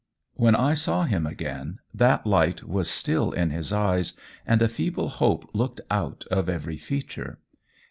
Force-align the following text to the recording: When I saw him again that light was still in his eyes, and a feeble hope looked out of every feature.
When 0.33 0.55
I 0.55 0.73
saw 0.73 1.03
him 1.03 1.27
again 1.27 1.77
that 1.93 2.25
light 2.25 2.63
was 2.63 2.89
still 2.89 3.31
in 3.31 3.51
his 3.51 3.71
eyes, 3.71 4.13
and 4.47 4.59
a 4.63 4.67
feeble 4.67 5.09
hope 5.09 5.47
looked 5.53 5.81
out 5.91 6.25
of 6.31 6.49
every 6.49 6.77
feature. 6.77 7.37